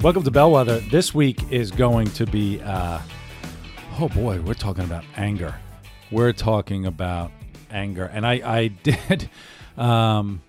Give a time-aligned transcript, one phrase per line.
[0.00, 0.78] Welcome to Bellwether.
[0.78, 3.00] This week is going to be, uh,
[3.98, 5.56] oh boy, we're talking about anger.
[6.12, 7.32] We're talking about
[7.68, 8.04] anger.
[8.04, 9.28] And I, I did,
[9.76, 10.40] um,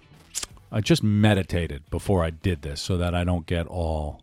[0.72, 4.22] I just meditated before I did this so that I don't get all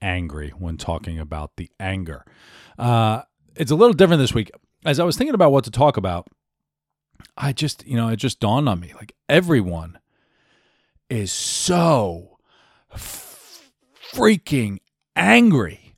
[0.00, 2.24] angry when talking about the anger.
[2.78, 3.20] Uh,
[3.56, 4.50] it's a little different this week.
[4.86, 6.28] As I was thinking about what to talk about,
[7.36, 9.98] I just, you know, it just dawned on me like everyone
[11.10, 12.38] is so
[14.14, 14.78] freaking
[15.16, 15.96] angry.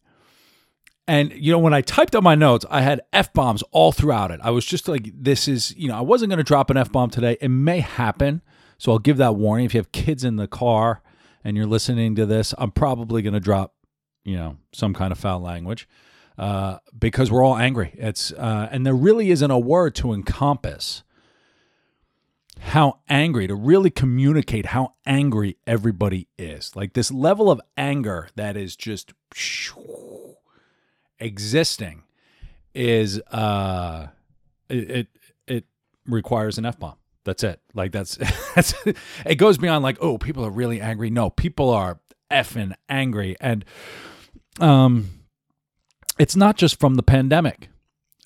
[1.09, 4.33] And, you know, when I typed up my notes, I had F bombs all throughout
[4.33, 4.41] it.
[4.43, 6.91] I was just like, this is, you know, I wasn't going to drop an F
[6.91, 7.37] bomb today.
[7.41, 8.43] It may happen.
[8.79, 9.67] So I'll give that warning.
[9.67, 11.03] If you have kids in the car
[11.45, 13.75] and you're listening to this, I'm probably going to drop,
[14.25, 15.89] you know, some kind of foul language
[16.37, 17.95] uh, because we're all angry.
[17.95, 21.05] It's, uh, and there really isn't a word to encompass
[22.61, 26.75] how angry, to really communicate how angry everybody is.
[26.75, 29.13] Like this level of anger that is just
[31.19, 32.03] existing
[32.75, 34.09] is uh
[34.69, 35.09] it it,
[35.47, 35.65] it
[36.07, 36.97] requires an F bomb.
[37.25, 37.61] That's it.
[37.75, 38.17] Like that's
[38.55, 38.75] that's
[39.25, 41.11] it goes beyond like, oh, people are really angry.
[41.11, 43.37] No, people are effing angry.
[43.41, 43.65] And
[44.61, 45.11] um
[46.19, 47.69] it's not just from the pandemic.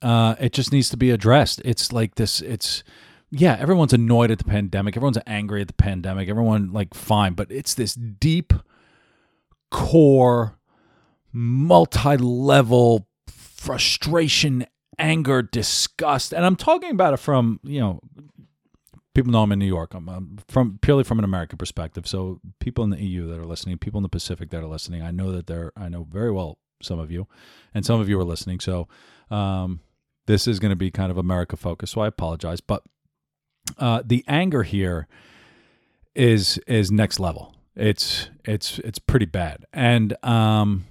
[0.03, 1.61] Uh it just needs to be addressed.
[1.65, 2.83] It's like this it's
[3.31, 4.97] yeah, everyone's annoyed at the pandemic.
[4.97, 6.29] Everyone's angry at the pandemic.
[6.29, 8.53] Everyone like fine, but it's this deep
[9.71, 10.59] core
[11.33, 14.67] multi-level frustration,
[14.99, 16.33] anger, disgust.
[16.33, 18.01] And I'm talking about it from, you know,
[19.15, 19.95] people know I'm in New York.
[19.95, 22.07] I'm, I'm from purely from an American perspective.
[22.07, 25.03] So people in the EU that are listening, people in the Pacific that are listening,
[25.03, 27.29] I know that they're I know very well some of you,
[27.75, 28.59] and some of you are listening.
[28.61, 28.89] So
[29.31, 29.81] um,
[30.27, 31.93] this is going to be kind of America focused.
[31.93, 32.83] So I apologize, but
[33.79, 35.07] uh, the anger here
[36.15, 37.55] is is next level.
[37.77, 40.87] It's it's it's pretty bad, and um,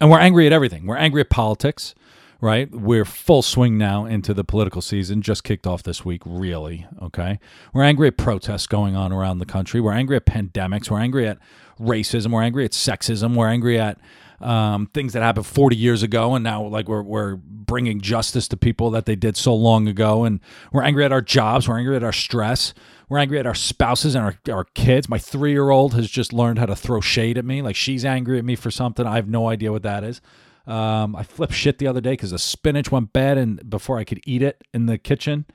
[0.00, 0.86] and we're angry at everything.
[0.86, 1.94] We're angry at politics,
[2.40, 2.70] right?
[2.70, 5.22] We're full swing now into the political season.
[5.22, 6.86] Just kicked off this week, really.
[7.00, 7.38] Okay,
[7.72, 9.80] we're angry at protests going on around the country.
[9.80, 10.90] We're angry at pandemics.
[10.90, 11.38] We're angry at
[11.80, 12.32] racism.
[12.32, 13.34] We're angry at sexism.
[13.36, 13.98] We're angry at
[14.40, 18.56] um, things that happened 40 years ago, and now like we're we're bringing justice to
[18.56, 20.40] people that they did so long ago, and
[20.72, 22.74] we're angry at our jobs, we're angry at our stress,
[23.08, 25.08] we're angry at our spouses and our, our kids.
[25.08, 28.04] My three year old has just learned how to throw shade at me, like she's
[28.04, 29.06] angry at me for something.
[29.06, 30.20] I have no idea what that is.
[30.66, 34.04] Um, I flipped shit the other day because the spinach went bad, and before I
[34.04, 35.46] could eat it in the kitchen,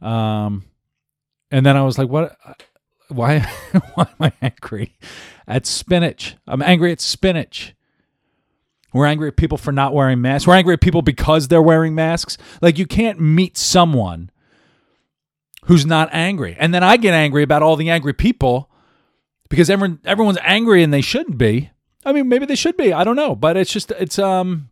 [0.00, 0.64] um,
[1.50, 2.36] and then I was like, "What?
[3.08, 3.40] Why?
[3.94, 4.96] why am I angry
[5.46, 6.36] at spinach?
[6.46, 7.74] I'm angry at spinach."
[8.94, 10.46] We're angry at people for not wearing masks.
[10.46, 12.38] We're angry at people because they're wearing masks.
[12.62, 14.30] Like you can't meet someone
[15.64, 16.56] who's not angry.
[16.58, 18.70] And then I get angry about all the angry people
[19.50, 21.70] because everyone everyone's angry and they shouldn't be.
[22.06, 22.92] I mean, maybe they should be.
[22.92, 24.70] I don't know, but it's just it's um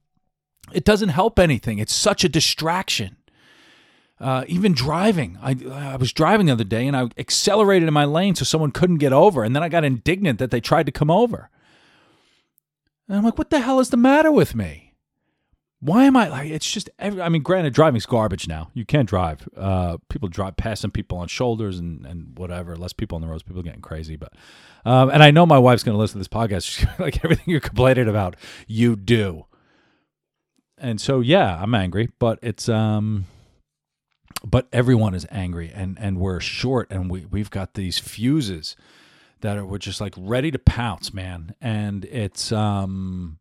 [0.73, 1.81] it doesn't help anything.
[1.81, 3.17] It's such a distraction.
[4.21, 8.05] Uh, even driving, I, I was driving the other day and I accelerated in my
[8.05, 10.93] lane so someone couldn't get over, and then I got indignant that they tried to
[10.93, 11.51] come over.
[13.13, 14.95] And I'm like, what the hell is the matter with me?
[15.81, 16.51] Why am I like?
[16.51, 16.89] It's just.
[16.99, 18.71] Every, I mean, granted, driving's garbage now.
[18.73, 19.47] You can't drive.
[19.55, 22.75] Uh, people drive passing people on shoulders and and whatever.
[22.75, 23.43] Less people on the roads.
[23.43, 24.17] People are getting crazy.
[24.17, 24.33] But,
[24.87, 26.89] um, and I know my wife's going to listen to this podcast.
[26.99, 28.37] Like everything you're complaining about,
[28.67, 29.45] you do.
[30.79, 33.27] And so, yeah, I'm angry, but it's um,
[34.43, 38.75] but everyone is angry, and and we're short, and we we've got these fuses
[39.43, 41.55] that are, were just like ready to pounce, man.
[41.61, 43.39] And it's um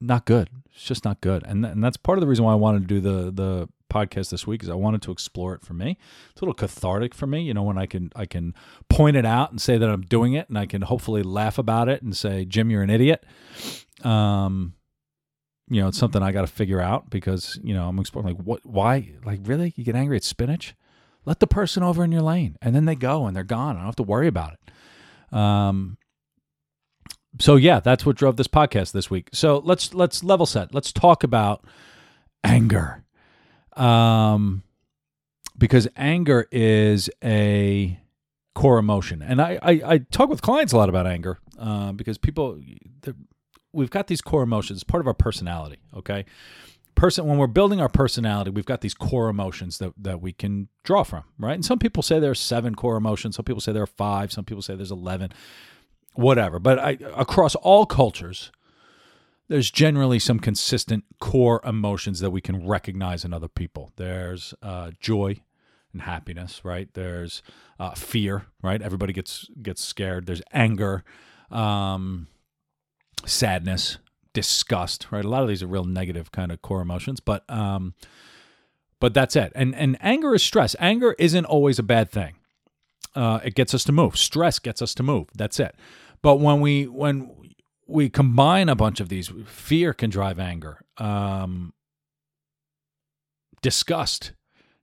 [0.00, 0.48] not good.
[0.74, 1.42] It's just not good.
[1.46, 3.68] And th- and that's part of the reason why I wanted to do the the
[3.92, 5.96] podcast this week is I wanted to explore it for me.
[6.30, 8.54] It's a little cathartic for me, you know, when I can I can
[8.88, 11.88] point it out and say that I'm doing it and I can hopefully laugh about
[11.88, 13.24] it and say, "Jim, you're an idiot."
[14.02, 14.74] Um
[15.68, 18.44] you know, it's something I got to figure out because, you know, I'm exploring like
[18.44, 20.74] what why like really you get angry at spinach?
[21.26, 23.76] Let the person over in your lane and then they go and they're gone.
[23.76, 25.36] I don't have to worry about it.
[25.36, 25.98] Um,
[27.38, 29.28] so yeah, that's what drove this podcast this week.
[29.34, 30.72] So let's let's level set.
[30.72, 31.64] Let's talk about
[32.42, 33.04] anger.
[33.76, 34.62] Um,
[35.58, 37.98] because anger is a
[38.54, 39.22] core emotion.
[39.22, 42.58] And I, I, I talk with clients a lot about anger uh, because people,
[43.72, 45.78] we've got these core emotions, part of our personality.
[45.94, 46.24] Okay,
[46.96, 50.68] person when we're building our personality, we've got these core emotions that that we can
[50.82, 51.54] draw from, right?
[51.54, 53.36] And some people say there are seven core emotions.
[53.36, 54.32] Some people say there are five.
[54.32, 55.32] Some people say there's eleven.
[56.14, 56.58] Whatever.
[56.58, 58.50] But I, across all cultures,
[59.48, 63.92] there's generally some consistent core emotions that we can recognize in other people.
[63.96, 65.42] There's uh, joy
[65.92, 66.88] and happiness, right?
[66.94, 67.42] There's
[67.78, 68.80] uh, fear, right?
[68.80, 70.26] Everybody gets gets scared.
[70.26, 71.04] There's anger,
[71.50, 72.28] um,
[73.24, 73.98] sadness,
[74.36, 75.24] disgust, right?
[75.24, 77.94] A lot of these are real negative kind of core emotions, but um,
[79.00, 79.50] but that's it.
[79.54, 80.76] And and anger is stress.
[80.78, 82.34] Anger isn't always a bad thing.
[83.14, 84.18] Uh, it gets us to move.
[84.18, 85.28] Stress gets us to move.
[85.34, 85.74] That's it.
[86.20, 87.30] But when we when
[87.86, 89.32] we combine a bunch of these.
[89.46, 90.80] Fear can drive anger.
[90.98, 91.72] Um,
[93.62, 94.32] disgust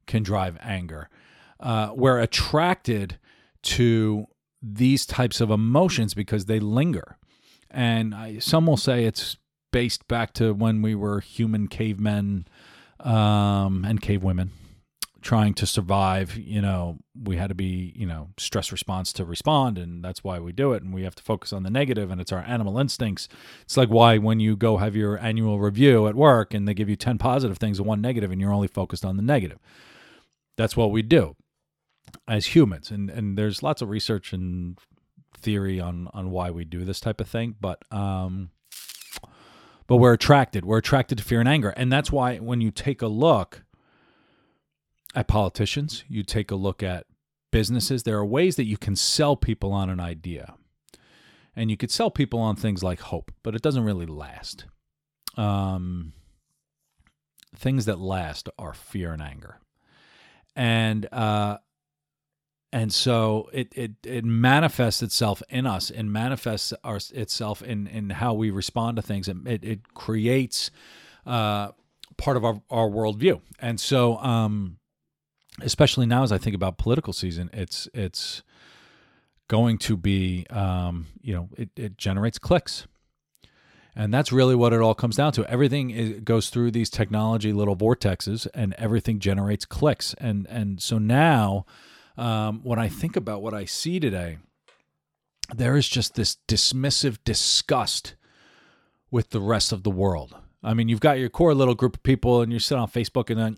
[0.08, 1.10] can drive anger.
[1.60, 3.20] Uh, we're attracted
[3.64, 4.26] to
[4.62, 7.18] these types of emotions because they linger.
[7.70, 9.38] And I, some will say it's
[9.74, 12.48] based back to when we were human cavemen
[13.02, 14.52] um, and cave women
[15.24, 19.78] trying to survive, you know, we had to be, you know, stress response to respond,
[19.78, 20.84] and that's why we do it.
[20.84, 23.28] And we have to focus on the negative, and it's our animal instincts.
[23.64, 26.90] It's like why when you go have your annual review at work and they give
[26.90, 29.60] you 10 positive things and one negative, and you're only focused on the negative.
[30.58, 31.36] That's what we do
[32.28, 32.92] as humans.
[32.92, 34.78] And and there's lots of research and
[35.36, 38.52] theory on on why we do this type of thing, but um
[39.94, 40.66] but we're attracted.
[40.66, 41.70] We're attracted to fear and anger.
[41.70, 43.62] And that's why when you take a look
[45.14, 47.06] at politicians, you take a look at
[47.52, 50.56] businesses, there are ways that you can sell people on an idea.
[51.56, 54.66] And you could sell people on things like hope, but it doesn't really last.
[55.38, 56.14] Um,
[57.56, 59.60] things that last are fear and anger.
[60.56, 61.58] And uh,
[62.74, 68.10] and so it, it it manifests itself in us and manifests our, itself in in
[68.10, 69.28] how we respond to things.
[69.28, 70.72] It it, it creates
[71.28, 71.70] uh,
[72.18, 73.42] part of our our worldview.
[73.60, 74.78] And so um,
[75.62, 78.42] especially now as I think about political season, it's it's
[79.48, 82.88] going to be um, you know it, it generates clicks.
[83.96, 85.46] And that's really what it all comes down to.
[85.48, 90.16] Everything is, goes through these technology little vortexes, and everything generates clicks.
[90.18, 91.68] And and so now,
[92.18, 94.38] um, when I think about what I see today,
[95.54, 98.16] there is just this dismissive disgust
[99.12, 100.36] with the rest of the world.
[100.64, 103.30] I mean, you've got your core little group of people, and you sit on Facebook,
[103.30, 103.58] and then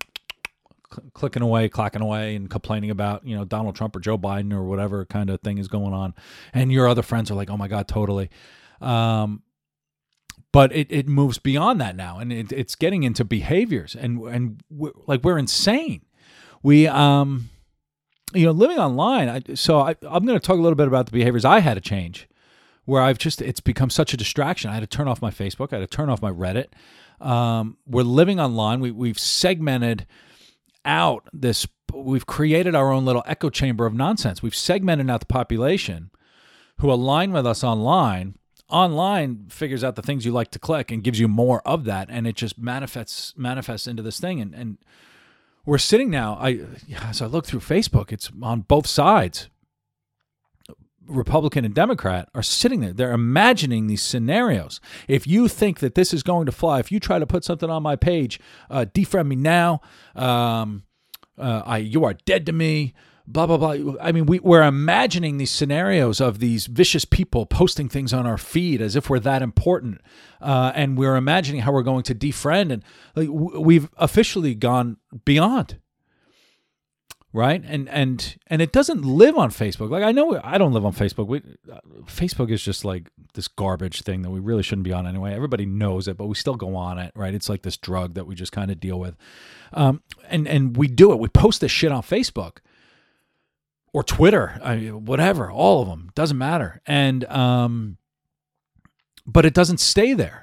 [1.13, 4.63] clicking away, clacking away, and complaining about you know Donald Trump or Joe Biden or
[4.63, 6.13] whatever kind of thing is going on,
[6.53, 8.29] and your other friends are like, "Oh my God, totally."
[8.81, 9.43] Um,
[10.51, 14.61] but it, it moves beyond that now, and it, it's getting into behaviors, and and
[14.69, 16.05] we're, like we're insane.
[16.63, 17.49] We um,
[18.35, 19.29] you know, living online.
[19.29, 21.75] I, so I, I'm going to talk a little bit about the behaviors I had
[21.75, 22.27] to change,
[22.85, 24.69] where I've just it's become such a distraction.
[24.69, 25.73] I had to turn off my Facebook.
[25.73, 26.67] I had to turn off my Reddit.
[27.19, 28.79] Um, we're living online.
[28.79, 30.05] We we've segmented
[30.83, 34.43] out this we've created our own little echo chamber of nonsense.
[34.43, 36.11] We've segmented out the population
[36.79, 38.35] who align with us online.
[38.69, 42.07] Online figures out the things you like to click and gives you more of that,
[42.09, 44.41] and it just manifests manifests into this thing.
[44.41, 44.77] And and
[45.65, 46.37] we're sitting now.
[46.39, 46.61] I
[47.01, 49.49] as I look through Facebook, it's on both sides.
[51.07, 52.93] Republican and Democrat are sitting there.
[52.93, 54.81] They're imagining these scenarios.
[55.07, 57.69] If you think that this is going to fly, if you try to put something
[57.69, 58.39] on my page,
[58.71, 59.81] uh, defriend me now.
[60.15, 60.83] Um,
[61.37, 62.93] uh, I, you are dead to me.
[63.27, 63.95] Blah blah blah.
[63.99, 68.37] I mean, we, we're imagining these scenarios of these vicious people posting things on our
[68.37, 70.01] feed as if we're that important,
[70.41, 72.83] uh, and we're imagining how we're going to defriend, and
[73.15, 75.79] like, we've officially gone beyond.
[77.33, 77.63] Right?
[77.65, 79.89] And and and it doesn't live on facebook.
[79.89, 81.27] Like i know i don't live on facebook.
[81.27, 81.39] We,
[81.69, 85.33] uh, facebook is just like this garbage thing that we really shouldn't be on anyway.
[85.33, 87.33] Everybody knows it but we still go on it right?
[87.33, 89.17] It's like this drug that we just kind of deal with.
[89.73, 91.19] Um, and and we do it.
[91.19, 92.59] We post this shit on facebook
[93.95, 96.81] or twitter I mean, whatever all of them doesn't matter.
[96.85, 97.97] And um
[99.25, 100.41] but it doesn't stay there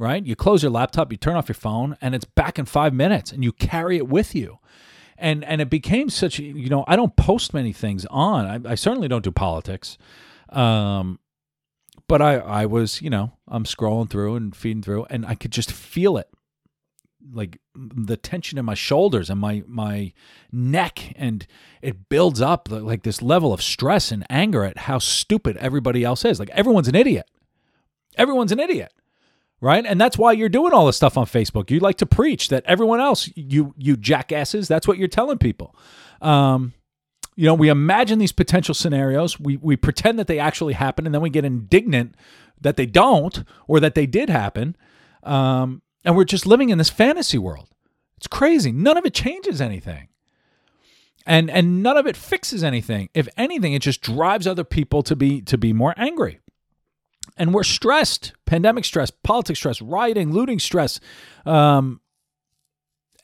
[0.00, 0.24] right?
[0.24, 3.32] You close your laptop you turn off your phone and it's back in five minutes
[3.32, 4.58] and you carry it with you.
[5.16, 8.66] And and it became such you know i don't post many things on.
[8.66, 9.98] I, I certainly don't do politics.
[10.48, 11.18] Um
[12.08, 15.50] but i i was you know i'm scrolling through and feeding through and i could
[15.52, 16.28] just feel it
[17.32, 20.12] like the tension in my shoulders and my my
[20.52, 21.46] neck and
[21.82, 26.24] it builds up like this level of stress and anger at how stupid everybody else
[26.24, 27.26] is like everyone's an idiot
[28.16, 28.92] everyone's an idiot
[29.60, 29.84] right?
[29.84, 31.68] And that's why you're doing all this stuff on Facebook.
[31.68, 35.74] You like to preach that everyone else, you you jackasses, that's what you're telling people.
[36.22, 36.74] Um,
[37.36, 41.14] You know, we imagine these potential scenarios, we, we pretend that they actually happen, and
[41.14, 42.16] then we get indignant
[42.60, 44.76] that they don't or that they did happen.
[45.22, 47.68] Um, and we're just living in this fantasy world.
[48.16, 48.72] It's crazy.
[48.72, 50.08] None of it changes anything.
[51.26, 53.10] And and none of it fixes anything.
[53.12, 56.40] If anything, it just drives other people to be to be more angry.
[57.36, 58.32] And we're stressed.
[58.46, 60.98] Pandemic stress, politics stress, rioting, looting stress.
[61.44, 62.00] Um,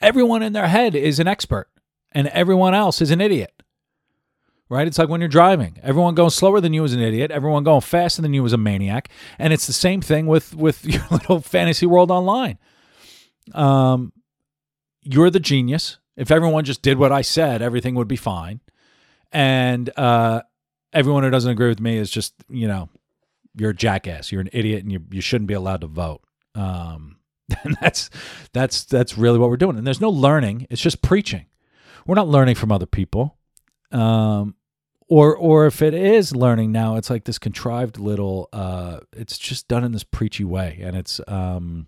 [0.03, 1.69] everyone in their head is an expert
[2.13, 3.55] and everyone else is an idiot
[4.71, 4.87] right?
[4.87, 5.79] It's like when you're driving.
[5.83, 7.31] Everyone going slower than you is an idiot.
[7.31, 9.09] Everyone going faster than you is a maniac.
[9.39, 12.59] And it's the same thing with with your little fantasy world online.
[13.53, 14.13] Um,
[15.03, 15.99] you're the genius.
[16.17, 18.61] If everyone just did what I said, everything would be fine.
[19.33, 20.43] And uh,
[20.93, 22.89] everyone who doesn't agree with me is just, you know,
[23.57, 24.33] you're a jackass.
[24.33, 26.23] You're an idiot, and you you shouldn't be allowed to vote.
[26.55, 27.19] Um,
[27.65, 28.11] and that's
[28.53, 29.77] that's that's really what we're doing.
[29.77, 30.67] And there's no learning.
[30.71, 31.47] It's just preaching.
[32.07, 33.39] We're not learning from other people.
[33.93, 34.57] Um,
[35.09, 38.49] or or if it is learning now, it's like this contrived little.
[38.53, 41.87] Uh, it's just done in this preachy way, and it's um,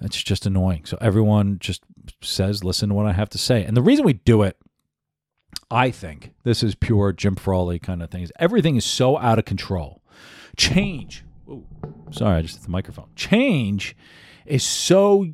[0.00, 0.84] it's just annoying.
[0.84, 1.82] So everyone just
[2.22, 4.56] says, "Listen to what I have to say," and the reason we do it.
[5.70, 8.30] I think this is pure Jim Frawley kind of things.
[8.38, 10.02] Everything is so out of control.
[10.56, 11.24] Change.
[11.48, 11.66] Ooh,
[12.10, 13.08] sorry, I just hit the microphone.
[13.16, 13.96] Change
[14.46, 15.26] is so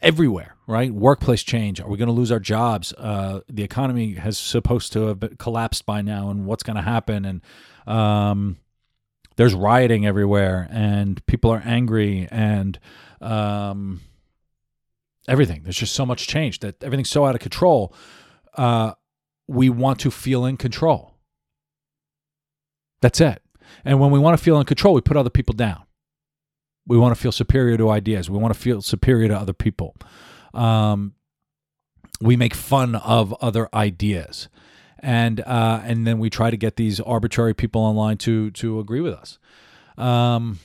[0.00, 0.92] everywhere, right?
[0.92, 1.80] Workplace change.
[1.80, 2.92] Are we going to lose our jobs?
[2.96, 7.24] Uh, the economy has supposed to have collapsed by now, and what's going to happen?
[7.24, 7.40] And
[7.86, 8.58] um,
[9.36, 12.78] there's rioting everywhere, and people are angry, and
[13.24, 14.00] um,
[15.28, 15.62] everything.
[15.62, 17.94] There's just so much change that everything's so out of control.
[18.54, 18.92] Uh,
[19.48, 21.14] we want to feel in control.
[23.00, 23.42] That's it.
[23.84, 25.82] And when we want to feel in control, we put other people down.
[26.86, 28.28] We want to feel superior to ideas.
[28.28, 29.96] We want to feel superior to other people.
[30.52, 31.14] Um,
[32.20, 34.48] we make fun of other ideas,
[35.00, 39.00] and uh, and then we try to get these arbitrary people online to to agree
[39.00, 39.38] with us.
[39.96, 40.60] Um,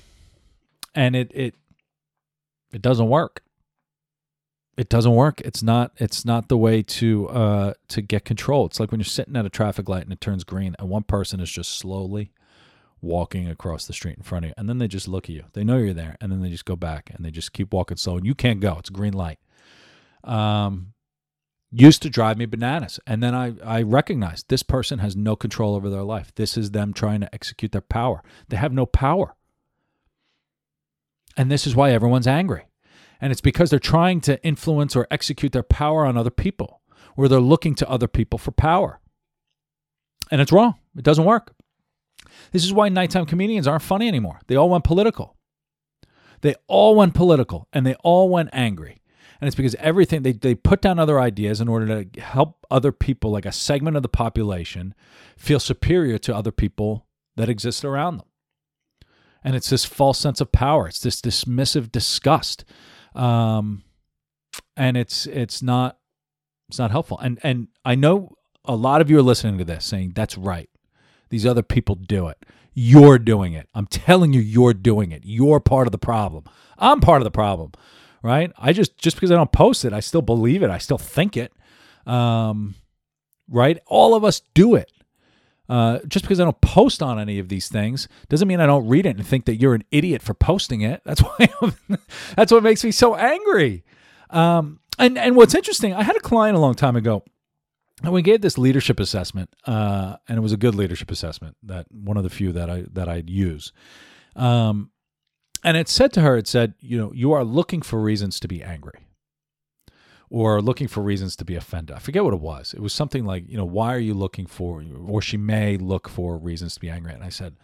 [0.94, 1.56] and it it
[2.72, 3.44] it doesn't work.
[4.78, 5.42] It doesn't work.
[5.42, 5.92] It's not.
[5.98, 8.66] It's not the way to uh, to get control.
[8.66, 11.04] It's like when you're sitting at a traffic light and it turns green, and one
[11.04, 12.32] person is just slowly
[13.02, 14.54] walking across the street in front of you.
[14.58, 15.46] And then they just look at you.
[15.54, 16.18] They know you're there.
[16.22, 18.18] And then they just go back and they just keep walking slow.
[18.18, 18.78] And you can't go.
[18.80, 19.40] It's green light.
[20.24, 20.94] Um,
[21.72, 23.00] used to drive me bananas.
[23.08, 26.34] And then I, I recognized this person has no control over their life.
[26.36, 28.24] This is them trying to execute their power.
[28.50, 29.36] They have no power.
[31.40, 32.66] And this is why everyone's angry.
[33.22, 36.82] And it's because they're trying to influence or execute their power on other people,
[37.16, 39.00] or they're looking to other people for power.
[40.30, 40.76] And it's wrong.
[40.98, 41.54] It doesn't work.
[42.52, 44.42] This is why nighttime comedians aren't funny anymore.
[44.48, 45.38] They all went political.
[46.42, 49.02] They all went political and they all went angry.
[49.40, 52.92] And it's because everything, they, they put down other ideas in order to help other
[52.92, 54.94] people, like a segment of the population,
[55.38, 57.06] feel superior to other people
[57.38, 58.26] that exist around them.
[59.44, 60.88] And it's this false sense of power.
[60.88, 62.66] It's this dismissive disgust.
[63.16, 63.84] Um,
[64.76, 65.98] and it's it's not
[66.68, 67.20] it's not helpful.
[67.20, 70.70] And and I know a lot of you are listening to this saying that's right.
[71.30, 72.38] These other people do it.
[72.74, 73.68] You're doing it.
[73.74, 75.24] I'm telling you, you're doing it.
[75.26, 76.46] You're part of the problem.
[76.78, 77.74] I'm part of the problem,
[78.24, 78.52] right?
[78.58, 80.70] I just just because I don't post it, I still believe it.
[80.70, 81.54] I still think it.
[82.06, 82.76] Um,
[83.50, 83.80] right?
[83.86, 84.92] All of us do it.
[85.70, 88.88] Uh, just because I don't post on any of these things doesn't mean I don't
[88.88, 91.02] read it and think that you're an idiot for posting it.
[91.06, 91.50] That's why
[92.36, 93.84] that's what makes me so angry.
[94.32, 97.24] Um, and and what's interesting, I had a client a long time ago
[98.04, 101.58] and we gave this leadership assessment, uh, and it was a good leadership assessment.
[101.64, 103.74] That one of the few that I that I'd use.
[104.36, 104.92] Um,
[105.64, 108.48] and it said to her, it said, you know, you are looking for reasons to
[108.48, 109.00] be angry,
[110.30, 111.96] or looking for reasons to be offended.
[111.96, 112.74] I forget what it was.
[112.74, 116.08] It was something like, you know, why are you looking for, or she may look
[116.08, 117.14] for reasons to be angry.
[117.14, 117.56] And I said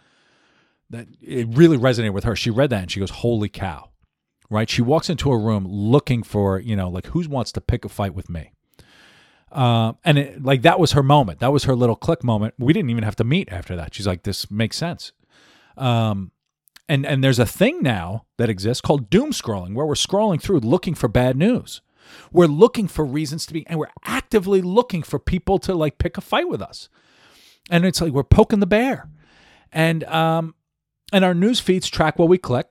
[0.90, 2.34] that it really resonated with her.
[2.36, 3.90] She read that and she goes, "Holy cow!"
[4.48, 4.70] Right?
[4.70, 7.88] She walks into a room looking for, you know, like who wants to pick a
[7.88, 8.52] fight with me
[9.52, 11.40] uh, and it, like that was her moment.
[11.40, 12.54] That was her little click moment.
[12.58, 13.94] We didn't even have to meet after that.
[13.94, 15.12] She's like, "This makes sense."
[15.76, 16.32] Um,
[16.88, 20.60] and and there's a thing now that exists called doom scrolling, where we're scrolling through
[20.60, 21.80] looking for bad news.
[22.32, 26.16] We're looking for reasons to be, and we're actively looking for people to like pick
[26.16, 26.88] a fight with us.
[27.70, 29.08] And it's like we're poking the bear,
[29.72, 30.54] and um,
[31.12, 32.68] and our news feeds track what we click,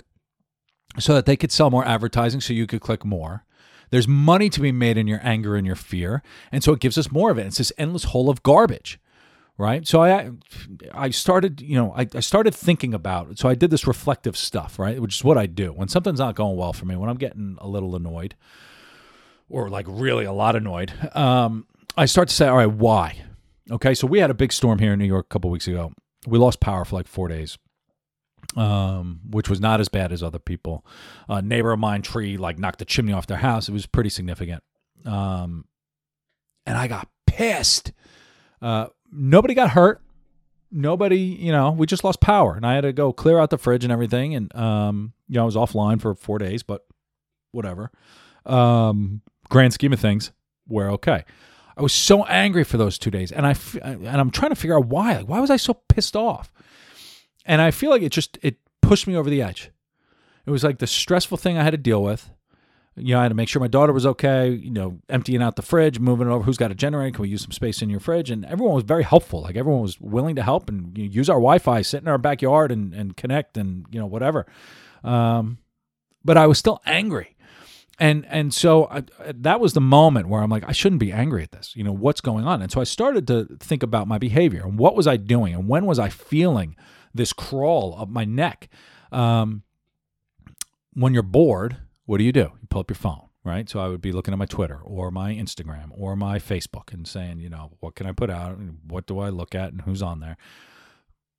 [0.99, 3.45] so that they could sell more advertising, so you could click more.
[3.91, 6.23] There's money to be made in your anger and your fear.
[6.51, 7.45] And so it gives us more of it.
[7.45, 8.99] It's this endless hole of garbage.
[9.57, 9.87] Right.
[9.87, 10.31] So I
[10.91, 13.39] I started, you know, I, I started thinking about.
[13.39, 15.01] So I did this reflective stuff, right?
[15.01, 15.71] Which is what I do.
[15.71, 18.35] When something's not going well for me, when I'm getting a little annoyed
[19.49, 21.65] or like really a lot annoyed, um,
[21.97, 23.23] I start to say, all right, why?
[23.71, 25.91] Okay, so we had a big storm here in New York a couple weeks ago.
[26.27, 27.57] We lost power for like four days,
[28.55, 30.85] um, which was not as bad as other people.
[31.27, 33.69] A neighbor of mine tree like knocked the chimney off their house.
[33.69, 34.63] It was pretty significant,
[35.05, 35.65] um,
[36.65, 37.91] and I got pissed.
[38.61, 40.01] Uh, nobody got hurt.
[40.71, 43.57] Nobody, you know, we just lost power, and I had to go clear out the
[43.57, 46.85] fridge and everything, and um, you know, I was offline for four days, but
[47.51, 47.91] whatever.
[48.45, 50.31] Um, grand scheme of things,
[50.67, 51.23] we're okay.
[51.77, 54.77] I was so angry for those two days, and I and I'm trying to figure
[54.77, 55.17] out why.
[55.17, 56.51] Like, why was I so pissed off?
[57.45, 59.71] And I feel like it just it pushed me over the edge.
[60.45, 62.29] It was like the stressful thing I had to deal with.
[62.95, 64.49] You know, I had to make sure my daughter was okay.
[64.51, 66.45] You know, emptying out the fridge, moving it over.
[66.45, 67.15] Who's got a generator?
[67.15, 68.31] Can we use some space in your fridge?
[68.31, 69.41] And everyone was very helpful.
[69.41, 72.17] Like everyone was willing to help and you know, use our Wi-Fi, sit in our
[72.17, 74.45] backyard and and connect and you know whatever.
[75.03, 75.57] Um,
[76.23, 77.34] but I was still angry
[77.99, 81.43] and and so I, that was the moment where I'm like, I shouldn't be angry
[81.43, 81.75] at this.
[81.75, 84.77] You know what's going on, and so I started to think about my behavior and
[84.77, 86.75] what was I doing, and when was I feeling
[87.15, 88.69] this crawl up my neck.
[89.11, 89.63] Um,
[90.93, 92.51] when you're bored, what do you do?
[92.61, 93.69] You pull up your phone, right?
[93.69, 97.07] So I would be looking at my Twitter or my Instagram or my Facebook and
[97.07, 98.57] saying, you know, what can I put out?
[98.87, 100.37] What do I look at and who's on there?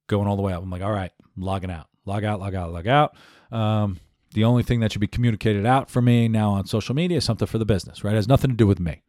[0.08, 0.62] Going all the way up.
[0.62, 3.16] I'm like, all right, I'm logging out, log out, log out, log out.
[3.50, 4.00] Um,
[4.32, 7.24] the only thing that should be communicated out for me now on social media is
[7.24, 8.12] something for the business, right?
[8.12, 9.02] It has nothing to do with me.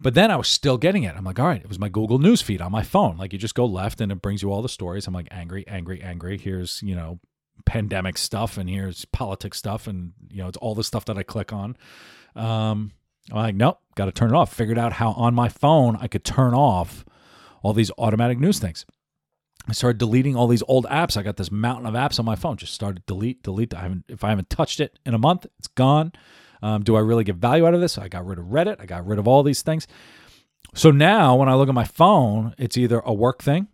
[0.00, 1.14] But then I was still getting it.
[1.16, 3.16] I'm like, all right, it was my Google News feed on my phone.
[3.16, 5.06] Like you just go left and it brings you all the stories.
[5.06, 6.36] I'm like, angry, angry, angry.
[6.36, 7.20] Here's, you know,
[7.64, 9.86] pandemic stuff and here's politics stuff.
[9.86, 11.76] And, you know, it's all the stuff that I click on.
[12.34, 12.92] Um,
[13.30, 14.52] I'm like, nope, got to turn it off.
[14.52, 17.04] Figured out how on my phone I could turn off
[17.62, 18.84] all these automatic news things.
[19.66, 21.16] I started deleting all these old apps.
[21.16, 22.56] I got this mountain of apps on my phone.
[22.56, 23.74] Just started delete, delete.
[23.74, 26.12] I haven't if I haven't touched it in a month, it's gone.
[26.62, 27.98] Um, do I really get value out of this?
[27.98, 28.76] I got rid of Reddit.
[28.80, 29.86] I got rid of all these things.
[30.74, 33.68] So now when I look at my phone, it's either a work thing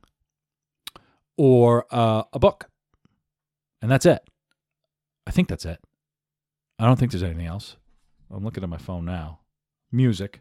[1.37, 2.69] or uh, a book,
[3.81, 4.23] and that's it.
[5.27, 5.81] I think that's it.
[6.79, 7.77] I don't think there's anything else.
[8.31, 9.41] I'm looking at my phone now.
[9.93, 10.41] Music,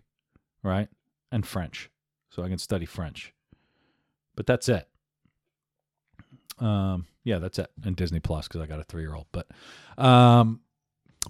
[0.63, 0.89] right,
[1.31, 1.89] and French,
[2.29, 3.33] so I can study French.
[4.35, 4.88] But that's it.
[6.59, 7.69] Um, yeah, that's it.
[7.83, 9.27] And Disney Plus because I got a three year old.
[9.31, 9.47] But,
[9.97, 10.61] um,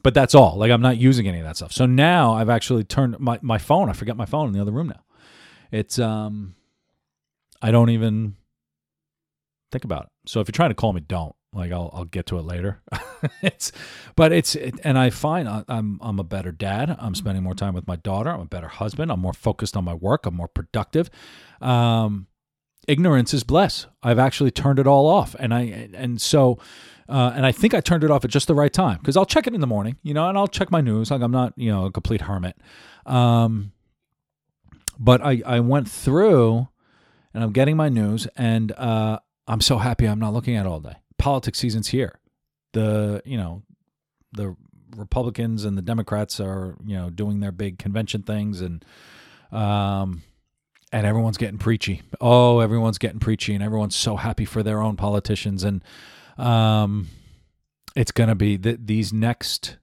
[0.04, 0.58] but that's all.
[0.58, 1.72] Like I'm not using any of that stuff.
[1.72, 3.90] So now I've actually turned my my phone.
[3.90, 5.04] I forget my phone in the other room now.
[5.72, 6.56] It's um,
[7.62, 8.36] I don't even
[9.72, 10.10] think about it.
[10.30, 11.36] So if you're trying to call me, don't.
[11.52, 12.82] Like I'll I'll get to it later.
[13.42, 13.72] it's,
[14.16, 16.96] but it's it, and I find I, I'm I'm a better dad.
[17.00, 18.30] I'm spending more time with my daughter.
[18.30, 19.12] I'm a better husband.
[19.12, 20.28] I'm more focused on my work.
[20.28, 21.10] I'm more productive.
[21.60, 22.28] Um,
[22.88, 23.88] ignorance is bliss.
[24.02, 26.60] I've actually turned it all off, and I and so.
[27.08, 29.26] Uh, and I think I turned it off at just the right time because I'll
[29.26, 31.10] check it in the morning, you know, and I'll check my news.
[31.10, 32.56] Like I'm not, you know, a complete hermit.
[33.08, 33.72] Um,
[35.00, 36.68] but I, I went through
[37.34, 40.70] and I'm getting my news and uh, I'm so happy I'm not looking at it
[40.70, 40.98] all day.
[41.18, 42.20] Politics season's here.
[42.74, 43.64] The, you know,
[44.34, 44.56] the
[44.96, 48.86] Republicans and the Democrats are, you know, doing their big convention things and
[49.52, 50.22] um,
[50.92, 52.02] and everyone's getting preachy.
[52.20, 55.64] Oh, everyone's getting preachy, and everyone's so happy for their own politicians.
[55.64, 55.84] And
[56.38, 57.08] um,
[57.96, 59.78] it's going to be th- these next.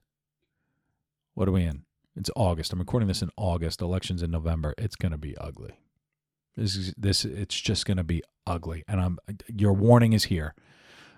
[1.33, 1.83] What are we in?
[2.15, 2.73] It's August.
[2.73, 3.81] I'm recording this in August.
[3.81, 4.73] Elections in November.
[4.77, 5.77] It's going to be ugly.
[6.55, 7.23] This is this.
[7.23, 8.83] It's just going to be ugly.
[8.87, 9.19] And I'm.
[9.47, 10.55] Your warning is here.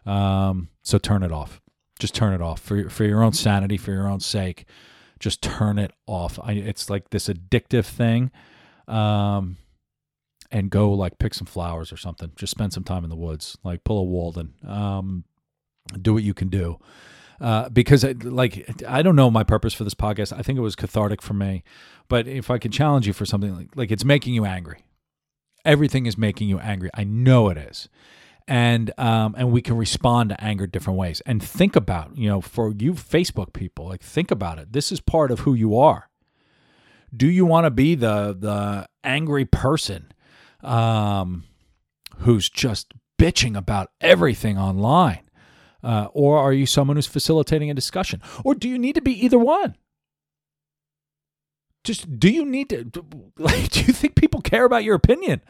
[0.05, 1.61] Um, so turn it off.
[1.99, 4.65] Just turn it off for for your own sanity, for your own sake.
[5.19, 6.39] Just turn it off.
[6.41, 8.31] I, it's like this addictive thing.
[8.87, 9.57] Um,
[10.51, 12.31] and go like pick some flowers or something.
[12.35, 14.53] Just spend some time in the woods, like pull a Walden.
[14.67, 15.25] Um,
[16.01, 16.79] do what you can do.
[17.41, 20.37] Uh, because like I don't know my purpose for this podcast.
[20.37, 21.63] I think it was cathartic for me,
[22.09, 24.83] but if I could challenge you for something like like it's making you angry.
[25.65, 26.89] Everything is making you angry.
[26.93, 27.89] I know it is,
[28.47, 31.21] and um, and we can respond to anger different ways.
[31.25, 34.73] And think about you know for you Facebook people, like think about it.
[34.73, 36.09] This is part of who you are.
[37.15, 40.11] Do you want to be the the angry person
[40.63, 41.43] um,
[42.19, 45.21] who's just bitching about everything online?
[45.81, 48.21] Uh, or are you someone who's facilitating a discussion?
[48.43, 49.75] Or do you need to be either one?
[51.83, 52.89] Just do you need to,
[53.37, 55.41] like, do you think people care about your opinion?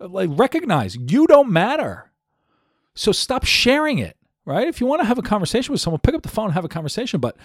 [0.00, 2.10] Like, recognize you don't matter.
[2.94, 4.66] So stop sharing it, right?
[4.66, 6.64] If you want to have a conversation with someone, pick up the phone and have
[6.64, 7.20] a conversation.
[7.20, 7.36] But,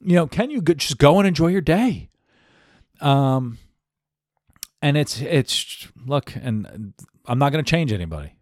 [0.00, 2.08] you know, can you just go and enjoy your day?
[3.00, 3.58] Um,
[4.84, 6.92] and it's it's look, and
[7.24, 8.34] I'm not going to change anybody.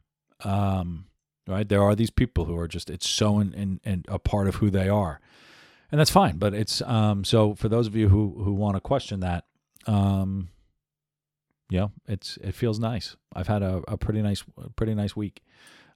[0.42, 1.04] Um,
[1.46, 1.68] right?
[1.68, 4.56] There are these people who are just it's so in, in, in, a part of
[4.56, 5.20] who they are,
[5.92, 6.38] and that's fine.
[6.38, 9.44] But it's um, so for those of you who who want to question that,
[9.86, 10.48] um,
[11.70, 13.14] you know, it's it feels nice.
[13.32, 14.42] I've had a, a pretty nice,
[14.74, 15.42] pretty nice week.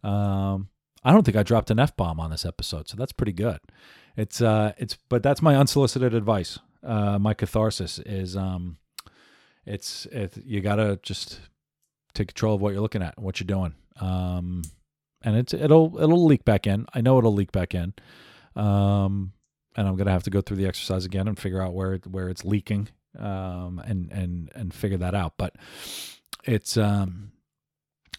[0.04, 0.68] Um,
[1.02, 3.58] I don't think I dropped an f bomb on this episode, so that's pretty good.
[4.16, 6.60] It's uh, it's but that's my unsolicited advice.
[6.84, 8.76] Uh, my catharsis is um,
[9.66, 11.40] it's it, you gotta just
[12.14, 13.74] take control of what you're looking at, and what you're doing.
[14.00, 14.62] Um,
[15.22, 16.86] and it's it'll it'll leak back in.
[16.94, 17.94] I know it'll leak back in.
[18.54, 19.32] Um,
[19.76, 22.28] and I'm gonna have to go through the exercise again and figure out where where
[22.28, 22.88] it's leaking.
[23.18, 25.34] Um, and and and figure that out.
[25.38, 25.56] But
[26.44, 27.32] it's um,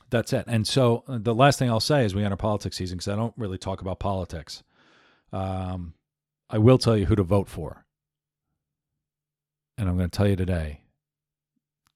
[0.10, 0.46] that's it.
[0.48, 3.16] And so uh, the last thing I'll say is we enter politics season because I
[3.16, 4.64] don't really talk about politics.
[5.32, 5.94] Um,
[6.50, 7.86] I will tell you who to vote for,
[9.78, 10.82] and I'm going to tell you today.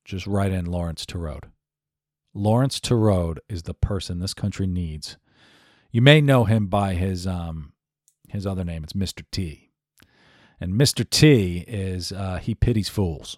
[0.06, 1.52] Just write in Laurence Tureaud.
[2.34, 5.18] Laurence Tureaud is the person this country needs.
[5.92, 7.74] You may know him by his um,
[8.30, 8.84] his other name.
[8.84, 9.24] It's Mr.
[9.32, 9.70] T.
[10.60, 11.08] And Mr.
[11.10, 13.38] T is uh, he pities fools,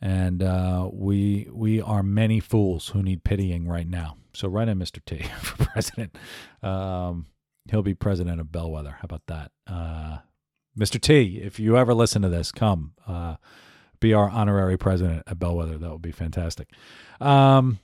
[0.00, 4.16] and uh, we we are many fools who need pitying right now.
[4.34, 5.04] So write in Mr.
[5.04, 6.16] T for president.
[6.62, 7.26] Um,
[7.70, 8.92] he'll be president of Bellwether.
[8.92, 10.18] How about that, uh,
[10.78, 11.00] Mr.
[11.00, 11.40] T?
[11.42, 13.36] If you ever listen to this, come uh,
[14.00, 15.78] be our honorary president at Bellwether.
[15.78, 16.68] That would be fantastic.
[17.20, 17.78] Um,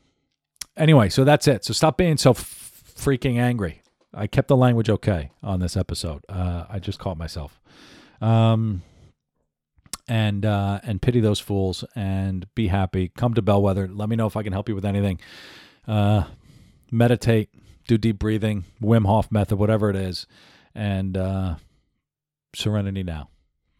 [0.76, 1.64] anyway, so that's it.
[1.64, 3.82] So stop being so f- freaking angry.
[4.12, 6.24] I kept the language okay on this episode.
[6.28, 7.60] Uh, I just caught myself.
[8.20, 8.82] Um,
[10.06, 13.08] and uh, and pity those fools and be happy.
[13.16, 13.88] Come to Bellwether.
[13.88, 15.18] Let me know if I can help you with anything.
[15.86, 16.24] Uh,
[16.90, 17.50] meditate,
[17.88, 20.26] do deep breathing, Wim Hof method, whatever it is,
[20.74, 21.56] and uh,
[22.54, 23.28] serenity now.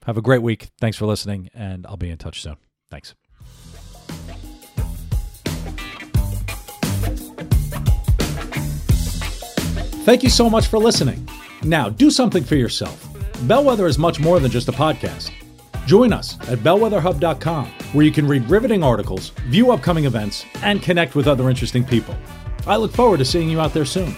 [0.07, 0.69] Have a great week.
[0.81, 2.57] Thanks for listening, and I'll be in touch soon.
[2.91, 3.15] Thanks.
[10.05, 11.27] Thank you so much for listening.
[11.63, 13.09] Now, do something for yourself.
[13.45, 15.31] Bellwether is much more than just a podcast.
[15.87, 21.15] Join us at bellwetherhub.com, where you can read riveting articles, view upcoming events, and connect
[21.15, 22.15] with other interesting people.
[22.67, 24.15] I look forward to seeing you out there soon.